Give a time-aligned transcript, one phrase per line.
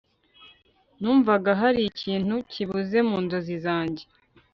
[0.99, 4.03] numvaga hari ikintu kibuze mu nzozi zanjye